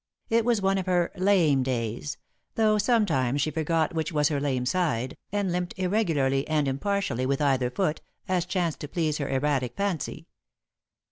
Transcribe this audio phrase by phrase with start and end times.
[0.31, 2.17] It was one of her "lame" days,
[2.55, 7.39] though sometimes she forgot which was her lame side, and limped irregularly and impartially with
[7.39, 10.25] either foot, as chanced to please her erratic fancy.